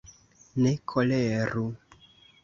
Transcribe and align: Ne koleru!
Ne 0.61 0.71
koleru! 0.93 1.65